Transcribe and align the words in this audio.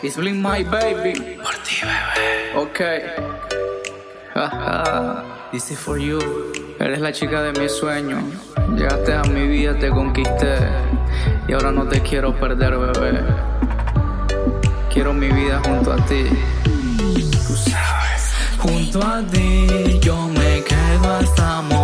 It's 0.00 0.16
Blink 0.16 0.36
My 0.36 0.62
Baby. 0.62 1.38
Por 1.42 1.54
ti, 1.64 1.80
bebé. 1.82 2.54
Ok. 2.54 2.80
This 5.50 5.72
is 5.72 5.78
for 5.78 5.98
you. 5.98 6.20
Eres 6.78 7.00
la 7.00 7.10
chica 7.10 7.42
de 7.42 7.58
mis 7.60 7.72
sueños. 7.72 8.22
Llegaste 8.76 9.12
a 9.12 9.22
mi 9.22 9.48
vida, 9.48 9.76
te 9.76 9.90
conquisté. 9.90 10.54
Y 11.48 11.52
ahora 11.52 11.72
no 11.72 11.88
te 11.88 12.00
quiero 12.00 12.32
perder, 12.38 12.78
bebé. 12.78 13.24
Quiero 14.92 15.12
mi 15.12 15.32
vida 15.32 15.60
junto 15.64 15.92
a 15.92 15.96
ti. 16.06 16.26
Tú 17.04 17.56
sabes. 17.56 18.34
Junto 18.58 19.02
a 19.02 19.20
ti, 19.22 19.98
yo 20.00 20.28
me 20.28 20.62
quedo 20.62 21.12
hasta 21.16 21.62
morir. 21.62 21.77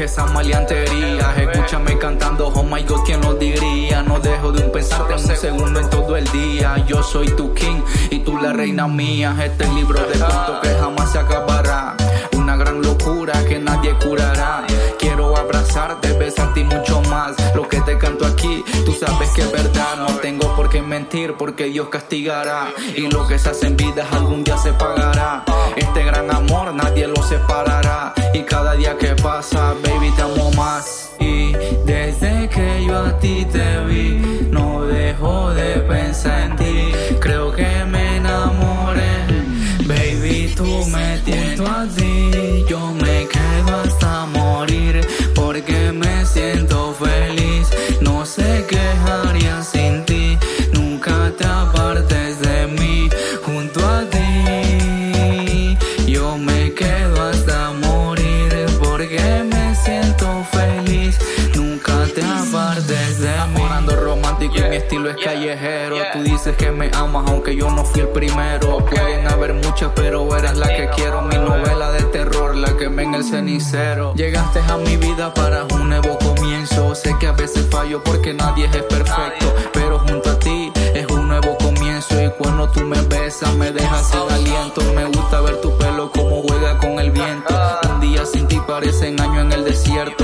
Ti 0.00 0.04
dejé 0.04 0.04
esa 0.04 0.26
maleantería. 0.26 1.34
Escúchame 1.36 1.98
cantando, 1.98 2.48
oh 2.48 2.62
my 2.62 2.82
god, 2.82 3.00
¿quién 3.04 3.20
lo 3.20 3.34
diría? 3.34 4.02
No 4.02 4.18
dejo 4.18 4.52
de 4.52 4.64
un 4.64 4.72
pensarte 4.72 5.14
un 5.14 5.36
segundo 5.36 5.80
en 5.80 5.90
todo 5.90 6.16
el 6.16 6.24
día. 6.32 6.84
Yo 6.86 7.02
soy 7.02 7.28
tu 7.28 7.52
king 7.54 7.82
y 8.10 8.20
tú 8.20 8.38
la 8.38 8.52
reina 8.52 8.86
mía. 8.86 9.36
Este 9.42 9.66
libro 9.68 10.00
de 10.00 10.18
cuentos 10.18 10.60
que 10.62 10.68
jamás 10.80 11.12
se 11.12 11.18
acabará. 11.18 11.96
Una 12.36 12.56
gran 12.56 12.82
locura 12.82 13.32
que 13.46 13.58
nadie 13.58 13.94
curará. 13.98 14.66
Quiero 14.98 15.36
abrazarte, 15.36 16.12
besarte 16.14 16.60
y 16.60 16.64
mucho 16.64 17.00
más. 17.02 17.36
Lo 17.54 17.68
que 17.68 17.80
te 17.80 17.98
canto 17.98 18.26
aquí, 18.26 18.64
tú 18.84 18.92
sabes 18.92 19.30
que 19.30 19.42
es 19.42 19.52
verdad. 19.52 19.96
No 19.96 20.06
tengo 20.16 20.54
por 20.56 20.68
qué 20.70 20.82
mentir 20.82 21.34
porque 21.36 21.64
Dios 21.64 21.88
castigará. 21.88 22.68
Y 22.96 23.08
lo 23.08 23.26
que 23.26 23.38
se 23.38 23.50
hace 23.50 23.66
en 23.66 23.76
vida 23.76 24.06
algún 24.12 24.44
día 24.44 24.56
se 24.56 24.72
pagará. 24.72 25.44
Este 25.76 26.04
gran 26.04 26.30
amor 26.30 26.72
nadie 26.74 27.06
lo 27.06 27.22
separará. 27.22 28.14
Y 28.32 28.42
cada 28.42 28.74
día 28.74 28.96
que 28.96 29.14
pasa, 29.16 29.74
baby, 29.82 30.10
te 30.12 30.22
amo 30.22 30.50
más. 30.52 31.12
Y 31.18 31.52
desde 31.84 32.48
que 32.48 32.84
yo 32.86 32.98
a 32.98 33.18
ti 33.18 33.46
te 33.50 33.84
vi, 33.84 34.48
no 34.50 34.84
dejo 34.84 35.50
de 35.50 35.80
pensar 35.80 36.50
en 36.50 36.56
ti. 36.56 36.92
Creo 37.20 37.52
que 37.52 37.84
me 37.84 38.16
enamoré. 38.16 39.26
Baby, 39.86 40.52
tú 40.56 40.86
me 40.86 41.18
tienes 41.24 41.60
a 41.60 41.86
feliz. 60.82 61.18
Nunca 61.54 62.06
te 62.14 62.22
apartes 62.22 63.20
de 63.20 63.32
mí. 63.54 63.62
Ando 63.70 63.96
romántico 63.96 64.54
y 64.56 64.62
mi 64.68 64.76
estilo 64.76 65.10
es 65.10 65.16
callejero. 65.22 65.96
Tú 66.12 66.22
dices 66.22 66.56
que 66.56 66.70
me 66.70 66.90
amas 66.94 67.28
aunque 67.28 67.56
yo 67.56 67.70
no 67.70 67.84
fui 67.84 68.02
el 68.02 68.08
primero. 68.08 68.78
Pueden 68.86 69.26
haber 69.26 69.54
muchas, 69.54 69.90
pero 69.94 70.36
eres 70.36 70.56
la 70.56 70.68
que 70.68 70.88
quiero. 70.94 71.22
Mi 71.22 71.36
novela 71.36 71.92
de 71.92 72.02
terror, 72.04 72.56
la 72.56 72.76
que 72.76 72.88
me 72.88 73.02
en 73.02 73.14
el 73.14 73.24
cenicero. 73.24 74.14
Llegaste 74.14 74.60
a 74.60 74.76
mi 74.76 74.96
vida 74.96 75.32
para 75.34 75.64
un 75.64 75.88
nuevo 75.88 76.18
comienzo. 76.18 76.94
Sé 76.94 77.14
que 77.18 77.26
a 77.26 77.32
veces 77.32 77.66
fallo 77.70 78.02
porque 78.02 78.34
nadie 78.34 78.66
es 78.66 78.82
perfecto. 78.84 79.54
Pero 79.72 79.98
junto 80.00 80.30
a 80.30 80.38
ti 80.38 80.72
es 80.94 81.06
un 81.06 81.28
nuevo 81.28 81.56
comienzo. 81.58 82.20
Y 82.22 82.30
cuando 82.38 82.68
tú 82.70 82.80
me 82.80 83.00
besas, 83.02 83.54
me 83.54 83.72
dejas 83.72 84.10
sin 84.10 84.20
aliento. 84.30 84.82
Me 84.94 85.04
gusta 85.06 85.40
ver 85.40 85.60
tu 85.60 85.76
pelo 85.78 86.10
como 86.10 86.42
juega 86.42 86.78
con 86.78 86.98
el 86.98 87.10
viento. 87.10 87.54
Un 87.92 88.00
día 88.00 88.24
sin 88.26 88.46
ti 88.46 88.60
parecen 88.66 89.20
años 89.20 89.44
en 89.44 89.52
el 89.52 89.64
desierto. 89.64 90.19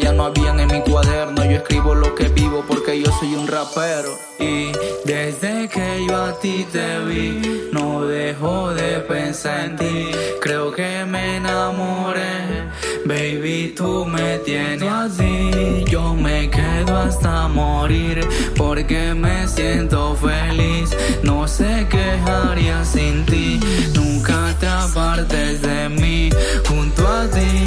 Ya 0.00 0.12
no 0.12 0.24
habían 0.24 0.60
en 0.60 0.68
mi 0.68 0.80
cuaderno. 0.82 1.44
Yo 1.44 1.56
escribo 1.56 1.94
lo 1.94 2.14
que 2.14 2.28
vivo 2.28 2.64
porque 2.66 3.00
yo 3.00 3.10
soy 3.18 3.34
un 3.34 3.46
rapero. 3.46 4.16
Y 4.38 4.72
desde 5.04 5.68
que 5.68 6.06
yo 6.08 6.16
a 6.16 6.38
ti 6.38 6.66
te 6.70 7.00
vi, 7.00 7.68
no 7.72 8.04
dejo 8.04 8.72
de 8.74 9.00
pensar 9.00 9.64
en 9.64 9.76
ti. 9.76 10.10
Creo 10.40 10.70
que 10.72 11.04
me 11.04 11.36
enamoré. 11.36 12.68
Baby, 13.04 13.74
tú 13.76 14.04
me 14.04 14.38
tienes 14.38 14.82
así. 14.82 15.84
Yo 15.88 16.14
me 16.14 16.50
quedo 16.50 16.96
hasta 16.96 17.48
morir 17.48 18.20
porque 18.56 19.14
me 19.14 19.48
siento 19.48 20.14
feliz. 20.16 20.94
No 21.22 21.48
sé 21.48 21.86
qué 21.90 22.20
haría 22.30 22.84
sin 22.84 23.24
ti. 23.26 23.58
Nunca 23.94 24.54
te 24.60 24.66
apartes 24.66 25.62
de 25.62 25.88
mí. 25.88 26.30
Junto 26.68 27.06
a 27.08 27.26
ti, 27.28 27.57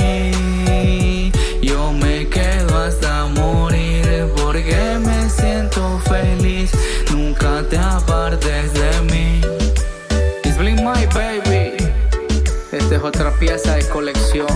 Esta 12.72 12.96
es 12.96 13.04
otra 13.04 13.32
pieza 13.32 13.76
de 13.76 13.86
colección. 13.90 14.48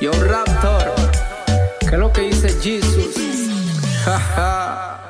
Yo 0.00 0.12
Raptor. 0.12 0.94
¿Qué 1.80 1.86
es 1.86 1.98
lo 1.98 2.12
que 2.12 2.20
dice 2.22 2.48
Jesus? 2.60 3.16
Jaja. 4.04 5.03